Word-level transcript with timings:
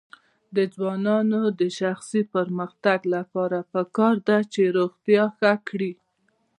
د 0.55 0.57
ځوانانو 0.75 1.41
د 1.59 1.61
شخصي 1.79 2.21
پرمختګ 2.35 2.99
لپاره 3.15 3.57
پکار 3.73 4.15
ده 4.27 4.37
چې 4.53 4.61
روغتیا 4.77 5.23
ښه 5.37 5.53
کړي. 5.67 5.91